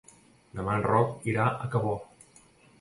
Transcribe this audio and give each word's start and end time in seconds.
Demà 0.59 0.77
en 0.81 0.85
Roc 0.87 1.29
irà 1.35 1.47
a 1.53 1.71
Cabó. 1.77 1.97